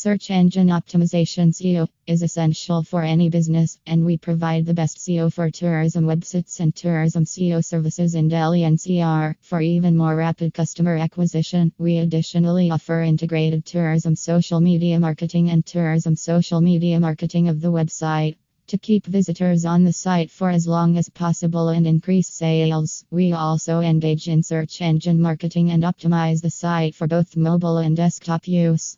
Search 0.00 0.30
engine 0.30 0.68
optimization 0.68 1.48
SEO 1.52 1.88
is 2.06 2.22
essential 2.22 2.84
for 2.84 3.02
any 3.02 3.28
business, 3.28 3.80
and 3.84 4.04
we 4.04 4.16
provide 4.16 4.64
the 4.64 4.72
best 4.72 4.98
SEO 4.98 5.32
for 5.32 5.50
tourism 5.50 6.04
websites 6.04 6.60
and 6.60 6.72
tourism 6.72 7.24
SEO 7.24 7.64
services 7.64 8.14
in 8.14 8.28
Delhi 8.28 8.60
NCR. 8.60 9.34
For 9.40 9.60
even 9.60 9.96
more 9.96 10.14
rapid 10.14 10.54
customer 10.54 10.96
acquisition, 10.98 11.72
we 11.78 11.98
additionally 11.98 12.70
offer 12.70 13.02
integrated 13.02 13.66
tourism 13.66 14.14
social 14.14 14.60
media 14.60 15.00
marketing 15.00 15.50
and 15.50 15.66
tourism 15.66 16.14
social 16.14 16.60
media 16.60 17.00
marketing 17.00 17.48
of 17.48 17.60
the 17.60 17.72
website. 17.72 18.36
To 18.68 18.78
keep 18.78 19.04
visitors 19.04 19.64
on 19.64 19.82
the 19.82 19.92
site 19.92 20.30
for 20.30 20.48
as 20.48 20.68
long 20.68 20.96
as 20.96 21.08
possible 21.08 21.70
and 21.70 21.88
increase 21.88 22.28
sales, 22.28 23.04
we 23.10 23.32
also 23.32 23.80
engage 23.80 24.28
in 24.28 24.44
search 24.44 24.80
engine 24.80 25.20
marketing 25.20 25.72
and 25.72 25.82
optimize 25.82 26.40
the 26.40 26.50
site 26.50 26.94
for 26.94 27.08
both 27.08 27.36
mobile 27.36 27.78
and 27.78 27.96
desktop 27.96 28.46
use. 28.46 28.96